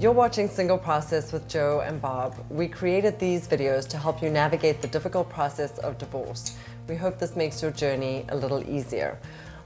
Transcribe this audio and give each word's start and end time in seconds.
You're 0.00 0.12
watching 0.12 0.48
Single 0.48 0.78
Process 0.78 1.30
with 1.30 1.46
Joe 1.46 1.82
and 1.84 2.00
Bob. 2.00 2.34
We 2.48 2.68
created 2.68 3.18
these 3.18 3.46
videos 3.46 3.86
to 3.88 3.98
help 3.98 4.22
you 4.22 4.30
navigate 4.30 4.80
the 4.80 4.88
difficult 4.88 5.28
process 5.28 5.76
of 5.76 5.98
divorce. 5.98 6.56
We 6.88 6.96
hope 6.96 7.18
this 7.18 7.36
makes 7.36 7.60
your 7.60 7.70
journey 7.70 8.24
a 8.30 8.34
little 8.34 8.66
easier. 8.66 9.18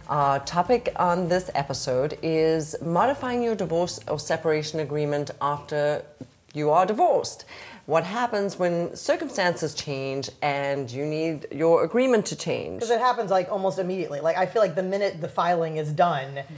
Our 0.08 0.40
topic 0.40 0.92
on 0.96 1.28
this 1.28 1.52
episode 1.54 2.18
is 2.20 2.74
modifying 2.82 3.44
your 3.44 3.54
divorce 3.54 4.00
or 4.08 4.18
separation 4.18 4.80
agreement 4.80 5.30
after 5.40 6.04
you 6.52 6.70
are 6.70 6.84
divorced. 6.84 7.44
What 7.86 8.02
happens 8.02 8.58
when 8.58 8.96
circumstances 8.96 9.72
change 9.72 10.30
and 10.42 10.90
you 10.90 11.06
need 11.06 11.46
your 11.52 11.84
agreement 11.84 12.26
to 12.26 12.36
change? 12.36 12.80
Because 12.80 12.90
it 12.90 12.98
happens 12.98 13.30
like 13.30 13.52
almost 13.52 13.78
immediately. 13.78 14.18
Like 14.18 14.36
I 14.36 14.46
feel 14.46 14.62
like 14.62 14.74
the 14.74 14.82
minute 14.82 15.20
the 15.20 15.28
filing 15.28 15.76
is 15.76 15.92
done, 15.92 16.34
mm-hmm. 16.34 16.54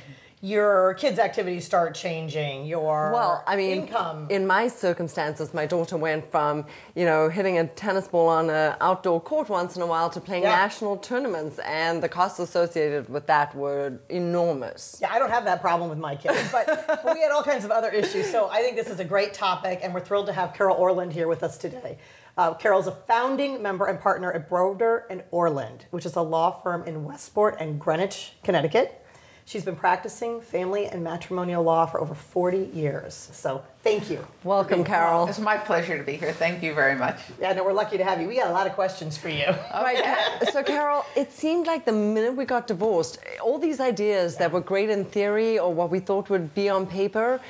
Your 0.50 0.94
kids' 0.94 1.18
activities 1.18 1.64
start 1.64 1.92
changing. 1.96 2.66
Your 2.66 3.10
Well, 3.12 3.42
I 3.48 3.56
mean, 3.56 3.78
income. 3.80 4.28
in 4.30 4.46
my 4.46 4.68
circumstances, 4.68 5.52
my 5.52 5.66
daughter 5.66 5.96
went 5.96 6.30
from, 6.30 6.66
you 6.94 7.04
know, 7.04 7.28
hitting 7.28 7.58
a 7.58 7.66
tennis 7.66 8.06
ball 8.06 8.28
on 8.28 8.48
an 8.48 8.76
outdoor 8.80 9.20
court 9.20 9.48
once 9.48 9.74
in 9.74 9.82
a 9.82 9.86
while 9.86 10.08
to 10.10 10.20
playing 10.20 10.44
Yeah. 10.44 10.50
national 10.54 10.98
tournaments, 10.98 11.58
and 11.58 12.00
the 12.00 12.08
costs 12.08 12.38
associated 12.38 13.08
with 13.08 13.26
that 13.26 13.56
were 13.56 13.94
enormous. 14.08 14.98
yeah, 15.00 15.12
I 15.12 15.18
don't 15.18 15.30
have 15.32 15.44
that 15.46 15.60
problem 15.60 15.90
with 15.90 15.98
my 15.98 16.14
kids, 16.14 16.38
but, 16.52 16.64
but 16.86 17.04
we 17.12 17.20
had 17.22 17.32
all 17.32 17.42
kinds 17.42 17.64
of 17.64 17.72
other 17.72 17.88
issues. 17.90 18.30
So 18.30 18.48
I 18.48 18.62
think 18.62 18.76
this 18.76 18.88
is 18.88 19.00
a 19.00 19.04
great 19.04 19.34
topic, 19.34 19.80
and 19.82 19.92
we're 19.92 19.98
thrilled 20.08 20.26
to 20.26 20.32
have 20.32 20.54
Carole 20.54 20.76
Orland 20.76 21.12
here 21.12 21.26
with 21.26 21.42
us 21.42 21.58
today. 21.58 21.98
Uh, 22.38 22.54
Carole's 22.54 22.86
a 22.86 22.92
founding 22.92 23.60
member 23.62 23.86
and 23.86 23.98
partner 23.98 24.30
at 24.30 24.48
Broder 24.48 25.06
and 25.10 25.24
Orland, 25.32 25.86
which 25.90 26.06
is 26.06 26.14
a 26.14 26.22
law 26.22 26.52
firm 26.52 26.84
in 26.84 27.02
Westport 27.02 27.56
and 27.58 27.80
Greenwich, 27.80 28.34
Connecticut. 28.44 29.02
She's 29.48 29.64
been 29.64 29.76
practicing 29.76 30.40
family 30.40 30.86
and 30.86 31.04
matrimonial 31.04 31.62
law 31.62 31.86
for 31.86 32.00
over 32.00 32.16
40 32.16 32.68
years. 32.74 33.14
So 33.32 33.62
thank 33.84 34.10
you. 34.10 34.26
Welcome, 34.42 34.82
Carole. 34.82 35.28
It's 35.28 35.38
my 35.38 35.56
pleasure 35.56 35.96
to 35.96 36.02
be 36.02 36.14
here. 36.14 36.32
Thank 36.32 36.64
you 36.64 36.74
very 36.74 36.96
much. 36.96 37.20
Yeah, 37.40 37.52
no, 37.52 37.62
we're 37.62 37.72
lucky 37.72 37.96
to 37.96 38.02
have 38.02 38.20
you. 38.20 38.26
We 38.26 38.34
got 38.34 38.48
a 38.48 38.52
lot 38.52 38.66
of 38.66 38.72
questions 38.72 39.16
for 39.16 39.28
you. 39.28 39.46
Right. 39.72 40.02
So, 40.50 40.64
Carole, 40.64 41.04
it 41.14 41.30
seemed 41.32 41.68
like 41.68 41.84
the 41.84 41.92
minute 41.92 42.34
we 42.34 42.44
got 42.44 42.66
divorced, 42.66 43.20
all 43.40 43.60
these 43.60 43.78
ideas 43.78 44.36
that 44.38 44.50
were 44.50 44.60
great 44.60 44.90
in 44.90 45.04
theory 45.04 45.60
or 45.60 45.72
what 45.72 45.90
we 45.90 46.00
thought 46.00 46.28
would 46.28 46.52
be 46.52 46.68
on 46.68 46.84
paper, 46.84 47.40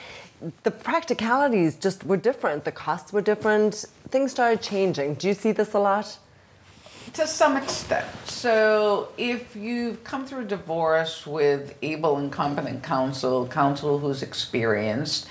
the 0.64 0.70
practicalities 0.70 1.76
just 1.76 2.04
were 2.04 2.18
different. 2.18 2.64
The 2.64 2.72
costs 2.72 3.10
were 3.10 3.22
different. 3.22 3.86
Things 4.10 4.32
started 4.32 4.60
changing. 4.60 5.14
Do 5.14 5.28
you 5.28 5.34
see 5.34 5.52
this 5.52 5.72
a 5.72 5.78
lot? 5.78 6.18
To 7.16 7.26
some 7.26 7.56
extent. 7.56 8.06
So, 8.26 9.08
if 9.16 9.56
you've 9.56 10.04
come 10.04 10.26
through 10.26 10.42
a 10.42 10.44
divorce 10.44 11.26
with 11.26 11.74
able 11.80 12.18
and 12.18 12.30
competent 12.30 12.82
counsel, 12.82 13.48
counsel 13.48 13.98
who's 13.98 14.22
experienced, 14.22 15.26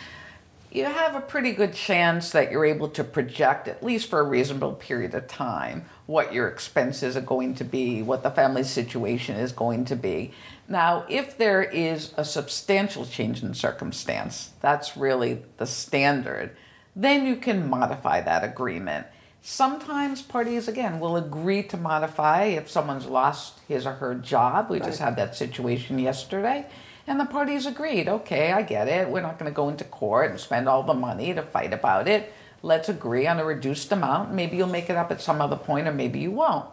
you 0.72 0.86
have 0.86 1.16
a 1.16 1.22
pretty 1.22 1.52
good 1.52 1.75
chance 1.75 2.31
that 2.31 2.52
you're 2.52 2.66
able 2.66 2.89
to 2.89 3.03
project, 3.03 3.67
at 3.67 3.83
least 3.83 4.09
for 4.09 4.19
a 4.19 4.23
reasonable 4.23 4.73
period 4.73 5.13
of 5.13 5.28
time, 5.28 5.86
what 6.08 6.33
your 6.33 6.47
expenses 6.47 7.16
are 7.16 7.22
going 7.22 7.53
to 7.53 7.63
be, 7.63 8.02
what 8.02 8.23
the 8.23 8.31
family 8.31 8.63
situation 8.63 9.36
is 9.36 9.52
going 9.52 9.86
to 9.86 9.95
be. 9.95 10.31
Now, 10.67 11.06
if 11.08 11.38
there 11.38 11.61
is 11.61 12.16
a 12.17 12.25
substantial 12.25 13.06
change 13.06 13.44
in 13.44 13.53
circumstance, 13.53 14.50
that's 14.59 14.97
really 14.97 15.44
the 15.58 15.67
standard, 15.67 16.58
then 16.95 17.28
you 17.28 17.36
can 17.36 17.69
modify 17.69 18.22
that 18.22 18.44
agreement. 18.44 19.06
Sometimes 19.48 20.24
parties, 20.24 20.68
again, 20.68 21.00
will 21.00 21.16
agree 21.16 21.62
to 21.62 21.78
modify 21.78 22.46
if 22.46 22.68
someone's 22.68 23.06
lost 23.06 23.60
his 23.68 23.86
or 23.86 23.92
her 23.92 24.16
job. 24.16 24.72
We 24.72 24.80
just 24.80 24.98
had 24.98 25.16
that 25.18 25.36
situation 25.36 26.00
yesterday. 26.00 26.66
And 27.06 27.20
the 27.20 27.26
parties 27.26 27.68
agreed, 27.68 28.10
okay, 28.10 28.52
I 28.52 28.64
get 28.64 28.88
it. 28.88 29.08
We're 29.08 29.22
not 29.22 29.38
going 29.38 29.52
to 29.52 29.56
go 29.56 29.70
into 29.70 29.84
court 29.84 30.32
and 30.32 30.40
spend 30.40 30.68
all 30.68 30.81
the 30.81 30.96
money 30.96 31.31
to 31.31 31.44
fight 31.44 31.74
about 31.74 32.08
it. 32.08 32.34
Let's 32.64 32.90
agree 32.90 33.28
on 33.28 33.40
a 33.40 33.46
reduced 33.46 33.92
amount. 33.92 34.34
Maybe 34.34 34.58
you'll 34.58 34.66
make 34.66 34.90
it 34.90 34.96
up 34.96 35.12
at 35.12 35.22
some 35.22 35.40
other 35.40 35.58
point, 35.58 35.88
or 35.88 35.94
maybe 35.94 36.18
you 36.22 36.31
won't. 36.31 36.66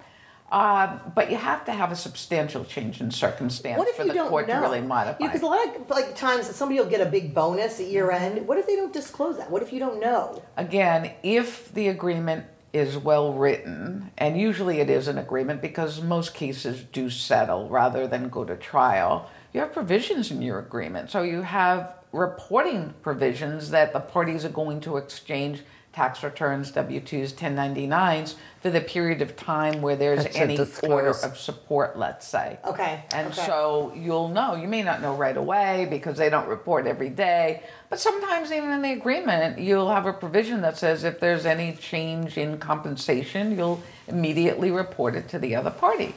Uh, 0.51 0.99
but 1.15 1.31
you 1.31 1.37
have 1.37 1.67
to 1.67 1.73
have 1.73 1.93
a 1.93 1.97
substantial 1.97 2.65
change 2.65 3.03
in 3.03 3.11
circumstance 3.11 3.79
What 3.79 3.89
if 3.89 3.97
for 3.97 4.03
you 4.05 4.09
the 4.09 4.15
don't 4.15 4.31
court 4.31 4.49
know? 4.49 4.55
to 4.55 4.61
really 4.61 4.81
modify. 4.81 5.19
Because 5.19 5.43
a 5.43 5.47
lot 5.47 5.77
of 5.77 5.91
like 5.91 6.17
times 6.17 6.47
somebody 6.57 6.81
will 6.81 6.89
get 6.89 7.07
a 7.07 7.11
big 7.11 7.35
bonus 7.35 7.81
at 7.81 7.89
year 7.89 8.11
end. 8.11 8.49
What 8.49 8.57
if 8.57 8.67
they 8.67 8.77
don't 8.77 8.95
disclose 8.95 9.37
that? 9.37 9.51
What 9.51 9.63
if 9.63 9.75
you 9.75 9.79
don't 9.79 10.01
know? 10.01 10.43
Again, 10.57 11.13
if 11.23 11.71
the 11.75 11.89
agreement 11.89 12.47
is 12.73 12.97
well 12.97 13.35
written, 13.35 14.11
and 14.17 14.41
usually 14.41 14.81
it 14.81 14.89
is 14.89 15.09
an 15.09 15.19
agreement 15.19 15.61
because 15.61 16.01
most 16.01 16.35
cases 16.35 16.85
do 16.93 17.11
settle 17.11 17.69
rather 17.69 18.07
than 18.07 18.29
go 18.29 18.45
to 18.45 18.57
trial, 18.57 19.31
you 19.53 19.61
have 19.61 19.73
provisions 19.73 20.31
in 20.31 20.41
your 20.41 20.59
agreement. 20.59 21.11
So 21.11 21.23
you 21.23 21.43
have 21.43 21.95
reporting 22.13 22.95
provisions 23.03 23.71
that 23.71 23.93
the 23.93 24.01
parties 24.01 24.45
are 24.45 24.51
going 24.51 24.81
to 24.81 24.97
exchange 24.97 25.63
tax 25.93 26.23
returns, 26.23 26.71
W 26.73 27.01
2s, 27.01 27.35
1099s 27.35 28.35
for 28.61 28.71
the 28.71 28.81
period 28.81 29.21
of 29.21 29.37
time 29.37 29.83
where 29.83 29.97
there's 29.97 30.23
That 30.25 30.33
should 30.33 30.43
any 30.43 30.57
disclose. 30.57 30.91
order 30.91 31.11
of 31.11 31.37
support, 31.37 31.99
let's 31.99 32.27
say. 32.27 32.59
Okay, 32.65 33.03
And 33.13 33.29
okay. 33.29 33.45
so 33.45 33.93
you'll 33.95 34.29
know. 34.29 34.55
You 34.55 34.69
may 34.69 34.83
not 34.83 35.03
know 35.03 35.15
right 35.15 35.37
away 35.37 35.87
because 35.91 36.17
they 36.17 36.31
don't 36.31 36.49
report 36.49 36.87
every 36.87 37.11
day. 37.11 37.63
But 37.91 38.01
sometimes, 38.01 38.51
even 38.53 38.71
in 38.71 38.81
the 38.81 38.93
agreement, 38.93 39.59
you'll 39.59 39.91
have 39.91 40.07
a 40.07 40.13
provision 40.13 40.63
that 40.63 40.79
says 40.79 41.05
if 41.05 41.21
there's 41.21 41.45
any 41.45 41.75
change 41.75 42.39
in 42.39 42.59
compensation, 42.59 43.57
you'll 43.57 43.83
immediately 44.09 44.71
report 44.71 45.15
it 45.15 45.29
to 45.29 45.39
the 45.39 45.55
other 45.55 45.71
party. 45.71 46.15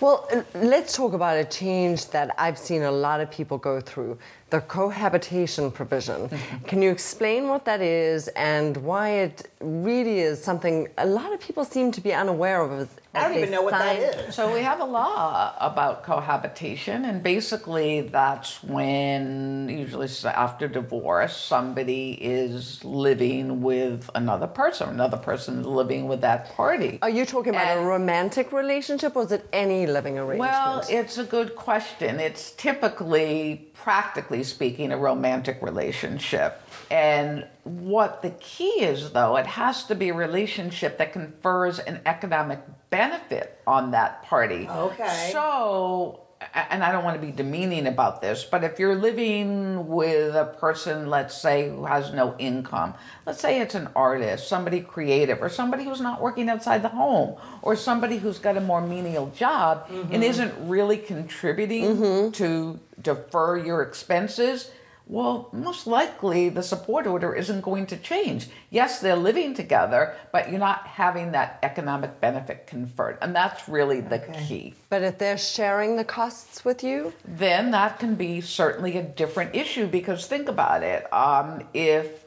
Well, 0.00 0.28
let's 0.54 0.96
talk 0.96 1.12
about 1.12 1.36
a 1.36 1.44
change 1.44 2.08
that 2.08 2.34
I've 2.36 2.58
seen 2.58 2.82
a 2.82 2.90
lot 2.90 3.20
of 3.20 3.30
people 3.30 3.56
go 3.58 3.80
through 3.80 4.18
the 4.52 4.60
cohabitation 4.60 5.70
provision. 5.70 6.28
Mm-hmm. 6.28 6.66
Can 6.66 6.82
you 6.82 6.90
explain 6.90 7.48
what 7.48 7.64
that 7.64 7.80
is 7.80 8.28
and 8.36 8.76
why 8.76 9.08
it 9.24 9.48
really 9.60 10.18
is 10.20 10.44
something 10.44 10.88
a 10.98 11.06
lot 11.06 11.32
of 11.32 11.40
people 11.40 11.64
seem 11.64 11.90
to 11.92 12.00
be 12.02 12.12
unaware 12.12 12.60
of? 12.60 12.70
As, 12.72 12.88
I 13.14 13.28
don't 13.28 13.38
even 13.38 13.50
know 13.50 13.62
what 13.62 13.72
that 13.72 13.96
sign- 13.96 14.28
is. 14.28 14.34
So 14.34 14.52
we 14.52 14.60
have 14.60 14.80
a 14.80 14.84
law 14.84 15.54
about 15.58 16.02
cohabitation, 16.02 17.06
and 17.06 17.22
basically 17.22 18.02
that's 18.02 18.62
when, 18.62 19.68
usually 19.70 20.08
after 20.24 20.68
divorce, 20.68 21.34
somebody 21.34 22.12
is 22.20 22.84
living 22.84 23.62
with 23.62 24.10
another 24.14 24.46
person. 24.46 24.90
Another 24.90 25.16
person 25.16 25.60
is 25.60 25.66
living 25.66 26.08
with 26.08 26.20
that 26.20 26.54
party. 26.54 26.98
Are 27.00 27.10
you 27.10 27.24
talking 27.24 27.54
about 27.54 27.78
a 27.78 27.80
romantic 27.80 28.52
relationship 28.52 29.16
or 29.16 29.22
is 29.22 29.32
it 29.32 29.48
any 29.52 29.86
living 29.86 30.18
arrangement? 30.18 30.50
Well, 30.52 30.84
it's 30.90 31.16
a 31.16 31.24
good 31.24 31.56
question. 31.56 32.20
It's 32.20 32.52
typically, 32.52 33.70
practically 33.74 34.41
speaking, 34.48 34.92
a 34.92 34.96
romantic 34.96 35.60
relationship. 35.62 36.60
And 36.90 37.46
what 37.64 38.22
the 38.22 38.30
key 38.30 38.84
is, 38.84 39.12
though, 39.12 39.36
it 39.36 39.46
has 39.46 39.84
to 39.84 39.94
be 39.94 40.10
a 40.10 40.14
relationship 40.14 40.98
that 40.98 41.12
confers 41.12 41.78
an 41.78 42.00
economic 42.06 42.60
benefit 42.90 43.60
on 43.66 43.92
that 43.92 44.22
party. 44.24 44.68
Okay. 44.68 45.30
So, 45.32 46.21
and 46.54 46.82
I 46.82 46.92
don't 46.92 47.04
want 47.04 47.20
to 47.20 47.26
be 47.26 47.32
demeaning 47.32 47.86
about 47.86 48.20
this, 48.20 48.44
but 48.44 48.64
if 48.64 48.78
you're 48.78 48.94
living 48.94 49.86
with 49.88 50.34
a 50.34 50.44
person, 50.44 51.08
let's 51.08 51.36
say, 51.36 51.68
who 51.68 51.84
has 51.86 52.12
no 52.12 52.34
income, 52.38 52.94
let's 53.26 53.40
say 53.40 53.60
it's 53.60 53.74
an 53.74 53.88
artist, 53.94 54.48
somebody 54.48 54.80
creative, 54.80 55.42
or 55.42 55.48
somebody 55.48 55.84
who's 55.84 56.00
not 56.00 56.20
working 56.20 56.48
outside 56.48 56.82
the 56.82 56.88
home, 56.88 57.36
or 57.62 57.76
somebody 57.76 58.18
who's 58.18 58.38
got 58.38 58.56
a 58.56 58.60
more 58.60 58.80
menial 58.80 59.30
job 59.30 59.86
and 59.88 60.04
mm-hmm. 60.10 60.22
isn't 60.22 60.68
really 60.68 60.98
contributing 60.98 61.96
mm-hmm. 61.96 62.30
to 62.32 62.78
defer 63.00 63.56
your 63.56 63.82
expenses. 63.82 64.70
Well, 65.12 65.50
most 65.52 65.86
likely 65.86 66.48
the 66.48 66.62
support 66.62 67.06
order 67.06 67.34
isn't 67.34 67.60
going 67.60 67.84
to 67.88 67.98
change. 67.98 68.48
Yes, 68.70 68.98
they're 69.00 69.14
living 69.14 69.52
together, 69.52 70.14
but 70.32 70.48
you're 70.48 70.58
not 70.58 70.86
having 70.86 71.32
that 71.32 71.58
economic 71.62 72.18
benefit 72.18 72.66
conferred. 72.66 73.18
And 73.20 73.36
that's 73.36 73.68
really 73.68 74.00
the 74.00 74.22
Okay. 74.22 74.44
key. 74.48 74.74
but 74.88 75.02
if 75.02 75.18
they're 75.18 75.36
sharing 75.36 75.96
the 75.96 76.04
costs 76.04 76.64
with 76.64 76.82
you, 76.82 77.12
Then 77.26 77.72
that 77.72 77.98
can 77.98 78.14
be 78.14 78.40
certainly 78.40 78.96
a 78.96 79.02
different 79.02 79.54
issue 79.54 79.86
because 79.86 80.26
think 80.26 80.48
about 80.48 80.82
it. 80.82 81.06
Um, 81.12 81.68
if 81.74 82.24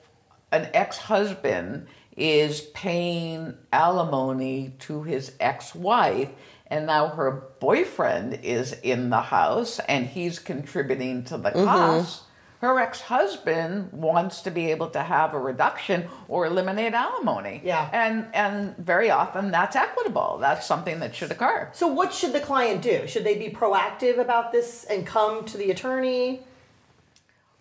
an 0.51 0.69
ex 0.75 0.99
husband 0.99 1.87
is 2.15 2.61
paying 2.75 3.55
alimony 3.73 4.73
to 4.81 5.01
his 5.01 5.31
ex 5.39 5.73
wife, 5.73 6.29
and 6.67 6.85
now 6.85 7.07
her 7.07 7.31
boyfriend 7.59 8.41
is 8.43 8.73
in 8.83 9.09
the 9.09 9.21
house 9.21 9.79
and 9.87 10.05
he's 10.05 10.37
contributing 10.37 11.23
to 11.23 11.37
the 11.37 11.49
costs. 11.49 12.21
Her 12.61 12.79
ex 12.79 13.01
husband 13.01 13.91
wants 13.91 14.41
to 14.41 14.51
be 14.51 14.71
able 14.71 14.89
to 14.91 15.03
have 15.03 15.33
a 15.33 15.39
reduction 15.39 16.07
or 16.27 16.45
eliminate 16.45 16.93
alimony. 16.93 17.61
Yeah. 17.63 17.89
And 17.91 18.27
and 18.33 18.75
very 18.77 19.09
often 19.11 19.51
that's 19.51 19.75
equitable. 19.75 20.37
That's 20.39 20.65
something 20.65 20.99
that 20.99 21.15
should 21.15 21.31
occur. 21.31 21.69
So 21.73 21.87
what 21.87 22.13
should 22.13 22.33
the 22.33 22.39
client 22.39 22.81
do? 22.81 23.07
Should 23.07 23.23
they 23.23 23.37
be 23.37 23.49
proactive 23.49 24.17
about 24.17 24.51
this 24.51 24.85
and 24.85 25.05
come 25.05 25.45
to 25.45 25.57
the 25.57 25.71
attorney? 25.71 26.41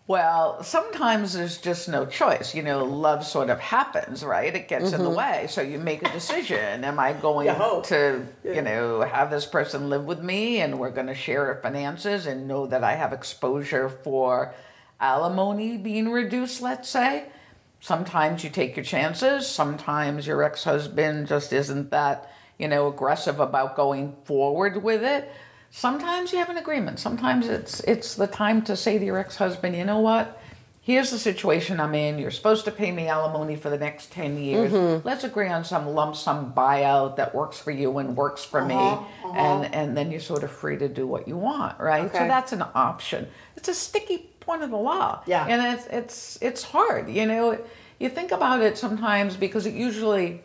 Well, 0.07 0.63
sometimes 0.63 1.33
there's 1.33 1.57
just 1.57 1.89
no 1.89 2.05
choice. 2.05 2.55
You 2.55 2.63
know, 2.63 2.85
love 2.85 3.25
sort 3.25 3.49
of 3.49 3.59
happens, 3.59 4.23
right? 4.23 4.55
It 4.55 4.69
gets 4.69 4.93
in 4.93 5.03
the 5.03 5.09
mm-hmm. 5.09 5.17
way. 5.17 5.47
So 5.49 5.63
you 5.63 5.79
make 5.79 6.07
a 6.07 6.13
decision. 6.13 6.85
Am 6.85 7.01
I 7.01 7.15
going 7.15 7.49
hope. 7.49 7.87
to, 7.87 8.27
Yeah. 8.43 8.53
you 8.53 8.63
know, 8.63 9.01
have 9.01 9.31
this 9.31 9.47
person 9.47 9.89
live 9.89 10.05
with 10.05 10.21
me 10.21 10.61
and 10.61 10.79
we're 10.79 10.91
going 10.91 11.07
to 11.07 11.15
share 11.15 11.59
finances 11.63 12.27
and 12.27 12.47
know 12.47 12.67
that 12.67 12.85
I 12.85 12.97
have 12.97 13.15
exposure 13.15 13.89
for 13.89 14.55
alimony 15.01 15.77
being 15.77 16.11
reduced, 16.11 16.63
let's 16.63 16.89
say? 16.89 17.27
Sometimes 17.81 18.43
you 18.43 18.51
take 18.51 18.77
your 18.77 18.85
chances. 18.85 19.47
Sometimes 19.47 20.27
your 20.27 20.43
ex 20.43 20.65
husband 20.65 21.27
just 21.27 21.53
isn't 21.53 21.91
that, 21.91 22.31
you 22.59 22.67
know, 22.69 22.89
aggressive 22.89 23.41
about 23.41 23.77
going 23.77 24.17
forward 24.25 24.83
with 24.83 25.03
it. 25.03 25.31
Sometimes 25.71 26.33
you 26.33 26.39
have 26.39 26.49
an 26.49 26.57
agreement. 26.57 26.99
Sometimes 26.99 27.47
it's 27.49 27.81
it's 27.81 28.15
the 28.15 28.27
time 28.27 28.63
to 28.63 28.77
say 28.77 28.99
to 28.99 29.05
your 29.05 29.19
ex 29.19 29.37
husband, 29.37 29.77
you 29.77 29.85
know 29.85 30.01
what? 30.01 30.41
Here's 30.81 31.11
the 31.11 31.19
situation 31.19 31.81
I'm 31.81 31.95
in. 31.95 32.19
You're 32.19 32.31
supposed 32.31 32.67
to 32.67 32.71
pay 32.71 32.93
me 32.93 33.09
alimony 33.09 33.57
for 33.57 33.71
the 33.71 33.79
next 33.79 34.13
10 34.13 34.37
years. 34.37 34.71
Mm-hmm. 34.71 35.09
Let's 35.09 35.25
agree 35.25 35.49
on 35.49 35.65
some 35.65 35.89
lump 35.89 36.15
sum 36.15 36.53
buyout 36.55 37.17
that 37.17 37.35
works 37.35 37.59
for 37.59 37.71
you 37.71 37.97
and 37.97 38.15
works 38.15 38.45
for 38.45 38.63
me. 38.63 38.75
Uh-huh, 38.75 39.33
And, 39.33 39.75
and 39.75 39.97
then 39.97 40.11
you're 40.11 40.21
sort 40.21 40.43
of 40.43 40.51
free 40.51 40.77
to 40.77 40.87
do 40.87 41.07
what 41.07 41.27
you 41.27 41.39
want, 41.39 41.81
right? 41.81 42.13
So 42.13 42.19
that's 42.19 42.53
an 42.53 42.65
option. 42.75 43.29
It's 43.57 43.69
a 43.69 43.73
sticky 43.75 44.29
point 44.45 44.63
of 44.63 44.71
the 44.71 44.77
law. 44.77 45.23
Yeah. 45.27 45.47
And 45.47 45.79
it's, 45.79 45.87
it's, 45.87 46.39
it's 46.41 46.63
hard, 46.63 47.09
you 47.09 47.27
know. 47.27 47.59
You 47.99 48.09
think 48.09 48.33
about 48.33 48.61
it 48.61 48.77
sometimes 48.77 49.37
because 49.37 49.67
it 49.67 49.75
usually 49.75 50.43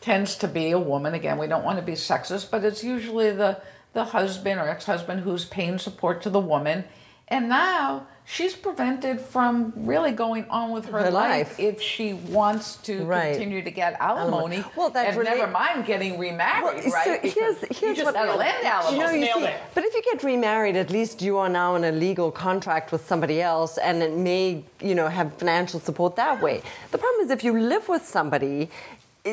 tends 0.00 0.36
to 0.36 0.48
be 0.48 0.70
a 0.70 0.78
woman. 0.78 1.14
Again, 1.14 1.38
we 1.38 1.46
don't 1.46 1.64
want 1.64 1.78
to 1.78 1.84
be 1.84 1.92
sexist, 1.92 2.50
but 2.50 2.64
it's 2.64 2.82
usually 2.82 3.30
the, 3.30 3.60
the 3.92 4.04
husband 4.04 4.60
or 4.60 4.68
ex 4.68 4.86
husband 4.86 5.20
who's 5.20 5.44
paying 5.44 5.78
support 5.78 6.22
to 6.22 6.30
the 6.30 6.40
woman. 6.40 6.84
And 7.28 7.48
now 7.48 8.06
she's 8.24 8.54
prevented 8.54 9.20
from 9.20 9.72
really 9.74 10.12
going 10.12 10.44
on 10.48 10.70
with 10.70 10.86
her, 10.86 10.98
Her 11.00 11.10
life, 11.10 11.58
life. 11.58 11.60
if 11.60 11.82
she 11.82 12.12
wants 12.12 12.76
to 12.88 13.04
Right. 13.04 13.32
continue 13.32 13.62
to 13.62 13.70
get 13.70 13.96
alimony. 14.00 14.62
Well, 14.76 14.90
that 14.90 15.08
and 15.08 15.16
relate- 15.16 15.36
never 15.38 15.50
mind 15.50 15.86
getting 15.86 16.18
remarried, 16.20 16.84
Well, 16.84 16.92
right? 16.92 17.04
so 17.04 17.18
Because 17.20 17.34
here's- 17.34 17.62
you 17.62 17.68
here's 17.80 17.96
just 17.98 18.04
what- 18.04 18.14
that'll 18.14 18.40
end 18.40 18.64
alimony. 18.64 18.96
You 18.96 19.26
know, 19.26 19.38
you 19.40 19.46
see, 19.46 19.52
but 19.74 19.84
if 19.84 19.92
you 19.94 20.02
get 20.02 20.22
remarried, 20.22 20.76
at 20.76 20.90
least 20.90 21.20
you 21.20 21.36
are 21.38 21.48
now 21.48 21.74
in 21.74 21.82
a 21.82 21.90
legal 21.92 22.30
contract 22.30 22.92
with 22.92 23.04
somebody 23.06 23.42
else, 23.42 23.76
and 23.76 24.02
it 24.04 24.12
may, 24.12 24.62
you 24.80 24.94
know, 24.94 25.08
have 25.08 25.32
financial 25.34 25.80
support 25.80 26.14
that 26.16 26.40
way. 26.40 26.62
The 26.92 26.98
problem 26.98 27.24
is 27.24 27.30
if 27.32 27.42
you 27.42 27.58
live 27.58 27.88
with 27.88 28.06
somebody, 28.06 28.70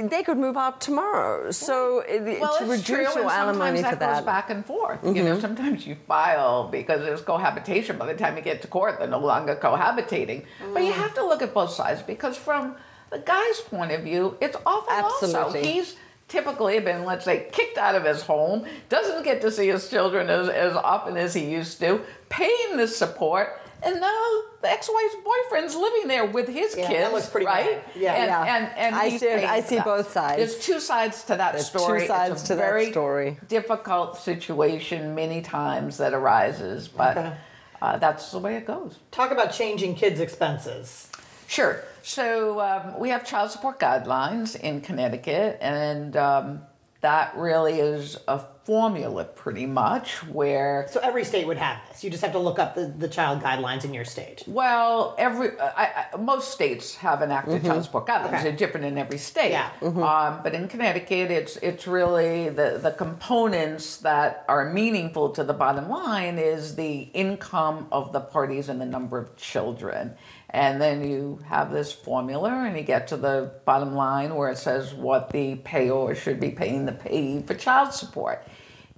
they 0.02 0.24
could 0.24 0.38
move 0.38 0.58
out 0.58 0.82
tomorrow. 0.82 1.52
So 1.52 2.00
eh, 2.00 2.40
well, 2.40 2.58
to 2.58 2.64
it's 2.64 2.72
reduce 2.72 3.14
true, 3.14 3.22
your 3.24 3.32
alimony 3.32 3.82
that 3.82 3.94
for 3.94 4.00
that. 4.00 4.08
Mm-hmm. 4.10 4.16
goes 4.20 4.26
back 4.26 4.50
and 4.50 4.66
forth. 4.66 5.00
You 5.04 5.24
know, 5.24 5.40
sometimes 5.40 5.86
you 5.86 5.96
file 6.08 6.68
because 6.70 7.02
there's 7.02 7.22
cohabitation. 7.22 7.98
By 7.98 8.08
the 8.08 8.16
time 8.16 8.36
you 8.36 8.42
get 8.44 8.62
to 8.64 8.68
court, 8.68 9.00
they're 9.00 9.08
no 9.08 9.20
longer 9.20 9.56
cohabitating. 9.56 10.46
But 10.74 10.82
Mm. 10.82 10.86
you 10.88 10.94
have 10.94 11.14
to 11.16 11.26
look 11.26 11.42
at 11.42 11.54
both 11.54 11.72
sides 11.72 12.02
because 12.02 12.36
from 12.38 12.76
the 13.12 13.20
guy's 13.20 13.62
point 13.62 13.92
of 13.92 14.02
view, 14.02 14.38
it's 14.42 14.58
awful. 14.66 14.92
Also, 14.92 15.52
he's 15.54 15.96
typically 16.28 16.80
been, 16.80 17.06
let's 17.06 17.26
say, 17.26 17.48
kicked 17.52 17.78
out 17.78 17.94
of 17.94 18.04
his 18.06 18.24
home, 18.24 18.66
doesn't 18.90 19.24
get 19.24 19.42
to 19.42 19.52
see 19.52 19.68
his 19.68 19.88
children 19.90 20.30
as, 20.30 20.50
as 20.50 20.76
often 20.76 21.16
as 21.18 21.34
he 21.36 21.46
used 21.46 21.80
to, 21.80 22.02
paying 22.30 22.78
this 22.78 22.98
support. 22.98 23.60
And 23.86 24.00
now 24.00 24.42
the 24.62 24.70
ex-wife's 24.72 25.16
boyfriend's 25.24 25.76
living 25.76 26.08
there 26.08 26.26
with 26.26 26.48
his 26.48 26.76
Yeah, 26.78 26.88
that 26.88 27.12
kids, 27.12 27.30
pretty 27.30 27.46
right? 27.48 27.86
bad. 27.86 27.96
Yeah. 27.96 28.14
and, 28.14 28.28
Yeah. 28.28 28.56
and 28.56 28.78
and 28.78 28.96
I 28.96 29.18
see 29.18 29.30
I 29.30 29.62
see 29.62 29.76
that. 29.76 29.86
both 29.86 30.12
sides. 30.12 30.38
There's 30.38 30.60
two 30.66 30.80
sides 30.80 31.24
to 31.24 31.36
that 31.36 31.54
There's 31.54 31.68
story. 31.68 32.02
two 32.02 32.08
sides 32.08 32.34
it's 32.42 32.44
a 32.44 32.48
to 32.48 32.56
that 32.56 32.92
story. 32.92 33.38
difficult 33.48 34.18
situation 34.18 35.14
many 35.16 35.42
times 35.42 35.98
that 35.98 36.14
arises, 36.14 36.88
but 36.88 37.18
Okay. 37.18 37.34
uh, 37.82 37.98
that's 37.98 38.32
the 38.32 38.40
way 38.40 38.56
it 38.56 38.66
goes. 38.66 39.00
Talk 39.12 39.32
about 39.32 39.52
changing 39.52 39.96
kids' 39.96 40.20
expenses. 40.22 41.10
Sure. 41.48 41.84
So 42.04 42.60
um, 42.62 43.00
we 43.00 43.10
have 43.10 43.26
child 43.26 43.52
support 43.52 43.80
guidelines 43.80 44.56
in 44.60 44.80
Connecticut, 44.82 45.58
and 45.62 46.16
um, 46.16 46.62
that 47.02 47.36
really 47.36 47.80
is 47.80 48.18
a 48.28 48.40
formula 48.64 49.26
pretty 49.26 49.66
much 49.66 50.24
where 50.28 50.88
So 50.90 51.02
every 51.02 51.26
state 51.26 51.46
would 51.46 51.58
have 51.58 51.80
this. 51.90 52.04
You 52.04 52.10
just 52.10 52.24
have 52.24 52.32
to 52.32 52.40
look 52.40 52.60
up 52.60 52.76
the, 52.76 52.86
the 52.86 53.10
child 53.10 53.42
guidelines 53.42 53.84
in 53.84 53.94
your 53.94 54.06
state. 54.06 54.44
Well, 54.48 55.16
every 55.18 55.60
uh, 55.60 55.72
I, 55.76 56.06
I, 56.14 56.18
most 56.18 56.52
states 56.52 56.96
have 56.96 57.22
enacted 57.22 57.56
mm-hmm. 57.56 57.68
child 57.68 57.84
support 57.84 58.08
guidelines. 58.08 58.28
Okay. 58.28 58.44
They're 58.44 58.56
different 58.56 58.86
in 58.86 58.98
every 58.98 59.18
state. 59.18 59.52
Yeah. 59.52 59.70
Mm-hmm. 59.82 60.02
Um, 60.02 60.40
but 60.44 60.54
in 60.54 60.70
Connecticut, 60.70 61.30
it's 61.30 61.58
it's 61.58 61.88
really 61.88 62.50
the 62.50 62.80
the 62.82 62.92
components 62.92 63.98
that 63.98 64.46
are 64.48 64.72
meaningful 64.72 65.32
to 65.32 65.44
the 65.44 65.54
bottom 65.54 65.90
line 65.90 66.38
is 66.38 66.76
the 66.76 67.10
income 67.14 67.88
of 67.92 68.14
the 68.14 68.22
parties 68.22 68.70
and 68.70 68.80
the 68.80 68.86
number 68.86 69.18
of 69.18 69.36
children. 69.36 70.16
And 70.54 70.80
then 70.80 71.10
you 71.10 71.40
have 71.48 71.72
this 71.72 71.92
formula, 71.92 72.52
and 72.52 72.78
you 72.78 72.84
get 72.84 73.08
to 73.08 73.18
the 73.18 73.54
bottom 73.66 73.96
line 73.96 74.36
where 74.36 74.52
it 74.52 74.60
says 74.60 74.94
what 74.94 75.32
the 75.32 75.56
payor 75.56 76.16
should 76.16 76.40
be 76.40 76.52
paying 76.52 76.86
the 76.86 76.92
payee 76.92 77.42
for 77.42 77.56
child 77.56 77.92
support. 77.92 78.46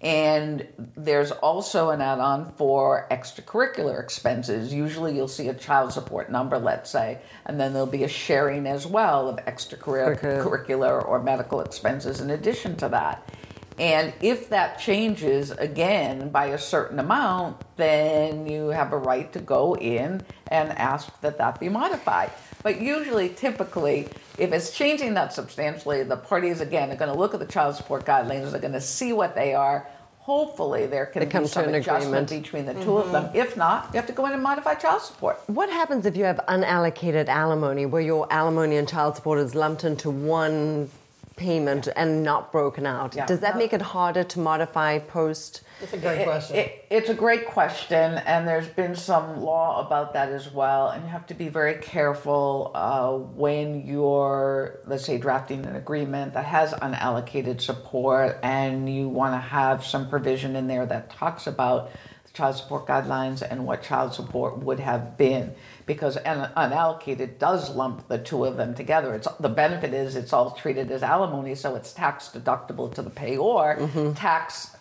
And 0.06 0.68
there's 0.96 1.32
also 1.32 1.90
an 1.90 2.00
add 2.00 2.20
on 2.20 2.54
for 2.58 3.08
extracurricular 3.10 4.00
expenses. 4.00 4.72
Usually 4.72 5.16
you'll 5.16 5.28
see 5.28 5.48
a 5.48 5.54
child 5.56 5.94
support 5.94 6.32
number, 6.32 6.60
let's 6.60 6.92
say, 6.92 7.18
and 7.48 7.60
then 7.60 7.74
there'll 7.74 7.88
be 7.88 8.04
a 8.04 8.08
sharing 8.08 8.68
as 8.68 8.86
well 8.86 9.28
of 9.28 9.38
extracurricular 9.46 11.04
or 11.04 11.24
medical 11.24 11.60
expenses 11.60 12.22
in 12.22 12.30
addition 12.30 12.76
to 12.78 12.90
that. 12.90 13.28
And 13.78 14.14
if 14.22 14.50
that 14.50 14.80
changes 14.80 15.52
again 15.52 16.30
by 16.30 16.48
a 16.48 16.58
certain 16.58 17.00
amount, 17.00 17.62
then 17.76 18.48
you 18.48 18.70
have 18.70 18.94
a 18.94 18.98
right 18.98 19.32
to 19.34 19.40
go 19.40 19.76
in 19.76 20.24
and 20.48 20.72
ask 20.72 21.20
that 21.22 21.38
that 21.40 21.60
be 21.60 21.68
modified. 21.68 22.32
But 22.64 22.82
usually, 22.82 23.30
typically, 23.30 24.08
if 24.38 24.54
it's 24.54 24.72
changing 24.76 25.14
that 25.16 25.34
substantially, 25.34 26.04
the 26.04 26.18
parties 26.18 26.62
again 26.62 26.90
are 26.90 26.96
going 26.96 27.12
to 27.12 27.18
look 27.18 27.34
at 27.34 27.40
the 27.40 27.46
child 27.46 27.76
support 27.76 28.06
guidelines, 28.06 28.52
they're 28.52 28.62
going 28.62 28.74
to 28.74 28.82
see 28.82 29.12
what 29.12 29.36
they 29.36 29.54
are. 29.54 29.88
Hopefully, 30.20 30.88
there 30.88 31.06
can 31.06 31.20
They 31.20 31.26
be 31.28 31.32
to 31.32 31.48
some 31.48 31.66
an 31.66 31.76
adjustment 31.76 32.32
agreement. 32.32 32.44
between 32.44 32.66
the 32.66 32.74
2 32.74 32.98
of 32.98 33.04
mm-hmm. 33.04 33.12
them. 33.12 33.30
If 33.36 33.56
not, 33.56 33.90
you 33.94 33.98
have 33.98 34.08
to 34.08 34.14
go 34.14 34.26
in 34.26 34.34
and 34.34 34.42
modify 34.42 34.74
child 34.74 35.04
support. 35.04 35.38
What 35.46 35.70
happens 35.70 36.08
if 36.08 36.18
you 36.18 36.24
have 36.24 36.40
unallocated 36.48 37.28
alimony, 37.28 37.86
where 37.86 38.02
your 38.02 38.26
alimony 38.34 38.78
and 38.78 38.88
child 38.90 39.18
support 39.18 39.38
is 39.38 39.54
lumped 39.54 39.84
into 39.84 40.10
one 40.10 40.90
payment 41.36 41.88
and 41.96 42.24
not 42.24 42.52
broken 42.52 42.86
out? 42.86 43.16
Yeah. 43.16 43.26
Does 43.26 43.42
that 43.42 43.58
make 43.58 43.74
it 43.74 43.82
harder 43.82 44.24
to 44.24 44.40
modify 44.40 45.00
post? 45.00 45.62
That's 45.82 45.94
a 45.94 45.98
great 45.98 46.22
It- 46.22 46.26
question. 46.26 46.56
it- 46.56 46.86
it's 46.90 47.10
a 47.10 47.14
great 47.14 47.48
question, 47.48 48.18
and 48.26 48.48
there's 48.48 48.68
been 48.68 48.96
some 48.96 49.42
law 49.42 49.86
about 49.86 50.14
that 50.14 50.30
as 50.30 50.52
well. 50.54 50.90
And 50.90 51.04
you 51.04 51.10
have 51.10 51.26
to 51.28 51.34
be 51.34 51.50
very 51.50 51.76
careful 51.76 52.72
uh, 52.74 53.12
when 53.12 53.86
you're, 53.86 54.80
let's 54.86 55.06
say, 55.06 55.18
drafting 55.18 55.66
an 55.66 55.76
agreement 55.76 56.34
that 56.34 56.46
has 56.46 56.74
unallocated 56.74 57.60
support, 57.62 58.38
and 58.42 58.90
you 58.94 59.10
want 59.10 59.34
to 59.34 59.40
have 59.40 59.86
some 59.86 60.10
provision 60.10 60.56
in 60.56 60.68
there 60.68 60.86
that 60.86 61.10
talks 61.10 61.48
about 61.48 61.90
the 62.26 62.32
child 62.32 62.56
support 62.56 62.88
guidelines 62.88 63.42
and 63.48 63.66
what 63.66 63.84
child 63.84 64.14
support 64.14 64.60
would 64.60 64.80
have 64.80 65.18
been. 65.18 65.54
Because 65.86 66.18
un- 66.18 66.52
unallocated 66.58 67.38
does 67.38 67.70
lump 67.70 68.08
the 68.08 68.18
two 68.18 68.46
of 68.46 68.58
them 68.58 68.74
together. 68.74 69.14
It's 69.14 69.28
the 69.40 69.50
benefit 69.50 69.94
is 69.94 70.16
it's 70.16 70.34
all 70.34 70.52
treated 70.52 70.90
as 70.92 71.04
alimony, 71.04 71.56
so 71.56 71.76
it's 71.76 71.94
tax 71.94 72.30
deductible 72.30 72.94
to 72.96 73.02
the 73.02 73.12
payor, 73.12 73.78
mm-hmm. 73.78 74.14
tax 74.14 74.76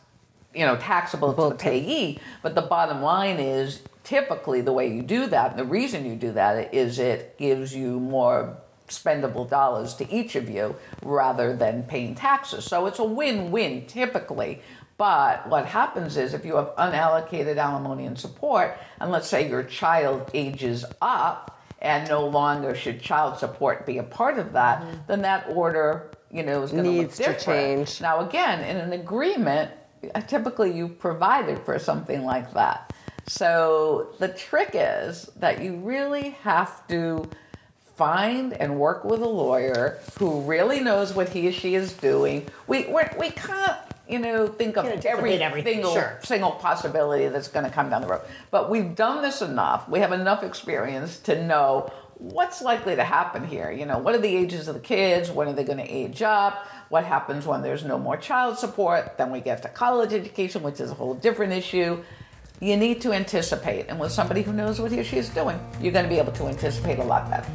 you 0.54 0.64
know, 0.64 0.76
taxable 0.76 1.34
to 1.34 1.48
the 1.50 1.54
payee. 1.56 2.18
But 2.42 2.54
the 2.54 2.62
bottom 2.62 3.02
line 3.02 3.38
is 3.38 3.82
typically 4.04 4.60
the 4.60 4.72
way 4.72 4.92
you 4.92 5.02
do 5.02 5.26
that, 5.26 5.50
and 5.50 5.58
the 5.58 5.64
reason 5.64 6.06
you 6.06 6.14
do 6.14 6.32
that 6.32 6.72
is 6.72 6.98
it 6.98 7.36
gives 7.38 7.74
you 7.74 7.98
more 7.98 8.56
spendable 8.88 9.48
dollars 9.48 9.94
to 9.94 10.10
each 10.12 10.36
of 10.36 10.48
you 10.48 10.76
rather 11.02 11.56
than 11.56 11.82
paying 11.84 12.14
taxes. 12.14 12.64
So 12.64 12.86
it's 12.86 12.98
a 12.98 13.04
win-win 13.04 13.86
typically. 13.86 14.60
But 14.96 15.48
what 15.48 15.66
happens 15.66 16.16
is 16.16 16.34
if 16.34 16.44
you 16.44 16.56
have 16.56 16.74
unallocated 16.76 17.56
alimony 17.56 18.06
and 18.06 18.18
support, 18.18 18.78
and 19.00 19.10
let's 19.10 19.26
say 19.26 19.48
your 19.48 19.64
child 19.64 20.30
ages 20.34 20.84
up 21.02 21.60
and 21.80 22.08
no 22.08 22.26
longer 22.26 22.74
should 22.74 23.00
child 23.00 23.38
support 23.38 23.86
be 23.86 23.98
a 23.98 24.02
part 24.04 24.38
of 24.38 24.52
that, 24.52 24.80
mm-hmm. 24.80 24.96
then 25.08 25.22
that 25.22 25.46
order, 25.48 26.12
you 26.30 26.42
know, 26.44 26.62
is 26.62 26.70
going 26.70 26.84
to 26.84 26.90
look 26.90 27.00
Needs 27.00 27.18
to 27.18 27.38
change. 27.38 28.00
Now, 28.00 28.20
again, 28.20 28.62
in 28.62 28.76
an 28.76 28.92
agreement, 28.92 29.72
typically 30.28 30.72
you 30.72 30.88
provided 30.88 31.58
for 31.60 31.78
something 31.78 32.24
like 32.24 32.52
that. 32.54 32.92
So 33.26 34.14
the 34.18 34.28
trick 34.28 34.70
is 34.74 35.30
that 35.36 35.62
you 35.62 35.76
really 35.76 36.30
have 36.42 36.86
to 36.88 37.28
find 37.96 38.52
and 38.52 38.78
work 38.78 39.04
with 39.04 39.22
a 39.22 39.28
lawyer 39.28 39.98
who 40.18 40.40
really 40.42 40.80
knows 40.80 41.14
what 41.14 41.28
he 41.28 41.48
or 41.48 41.52
she 41.52 41.74
is 41.74 41.92
doing. 41.92 42.46
We 42.66 42.86
we're, 42.86 43.10
we 43.18 43.30
can't 43.30 43.78
you 44.08 44.18
know 44.18 44.48
think 44.48 44.76
of 44.76 44.86
every 44.86 45.42
everything, 45.42 45.74
single 45.74 45.92
sure. 45.92 46.18
single 46.22 46.52
possibility 46.52 47.28
that's 47.28 47.48
going 47.48 47.64
to 47.64 47.70
come 47.70 47.90
down 47.90 48.02
the 48.02 48.08
road. 48.08 48.22
But 48.50 48.70
we've 48.70 48.94
done 48.94 49.22
this 49.22 49.42
enough. 49.42 49.88
We 49.88 50.00
have 50.00 50.12
enough 50.12 50.42
experience 50.42 51.18
to 51.20 51.44
know 51.44 51.92
what's 52.16 52.62
likely 52.62 52.96
to 52.96 53.04
happen 53.04 53.46
here. 53.46 53.70
You 53.70 53.86
know, 53.86 53.98
what 53.98 54.14
are 54.14 54.18
the 54.18 54.34
ages 54.34 54.68
of 54.68 54.74
the 54.74 54.80
kids? 54.80 55.30
When 55.30 55.48
are 55.48 55.52
they 55.52 55.64
going 55.64 55.78
to 55.78 55.90
age 55.90 56.22
up? 56.22 56.66
What 56.88 57.04
happens 57.04 57.46
when 57.46 57.62
there's 57.62 57.84
no 57.84 57.98
more 57.98 58.16
child 58.16 58.58
support? 58.58 59.18
Then 59.18 59.30
we 59.30 59.40
get 59.40 59.62
to 59.62 59.68
college 59.68 60.12
education, 60.12 60.62
which 60.62 60.80
is 60.80 60.90
a 60.90 60.94
whole 60.94 61.14
different 61.14 61.52
issue. 61.52 62.02
You 62.60 62.76
need 62.76 63.00
to 63.02 63.12
anticipate, 63.12 63.86
and 63.88 63.98
with 63.98 64.12
somebody 64.12 64.42
who 64.42 64.52
knows 64.52 64.80
what 64.80 64.92
he 64.92 65.00
or 65.00 65.04
she 65.04 65.18
is 65.18 65.28
doing, 65.28 65.58
you're 65.80 65.92
going 65.92 66.04
to 66.04 66.08
be 66.08 66.18
able 66.18 66.32
to 66.32 66.46
anticipate 66.46 66.98
a 66.98 67.04
lot 67.04 67.28
better. 67.28 67.50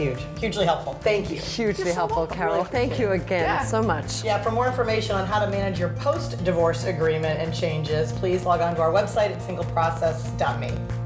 It's 0.00 0.20
huge. 0.22 0.38
Hugely 0.40 0.64
helpful. 0.64 0.94
Thank 0.94 1.30
you. 1.30 1.36
Hugely 1.38 1.84
You're 1.86 1.94
helpful, 1.94 2.18
welcome. 2.22 2.36
Carole. 2.36 2.56
Really 2.58 2.68
Thank 2.70 2.98
you 2.98 3.10
again 3.12 3.44
Yeah. 3.44 3.64
so 3.64 3.82
much. 3.82 4.24
Yeah, 4.24 4.42
for 4.42 4.50
more 4.50 4.66
information 4.66 5.14
on 5.14 5.26
how 5.26 5.44
to 5.44 5.50
manage 5.50 5.78
your 5.78 5.90
post 5.90 6.42
divorce 6.44 6.84
agreement 6.84 7.38
and 7.40 7.54
changes, 7.54 8.12
please 8.12 8.44
log 8.44 8.60
on 8.60 8.74
to 8.76 8.80
our 8.80 8.92
website 8.92 9.30
at 9.30 9.38
singleprocess.me. 9.40 10.99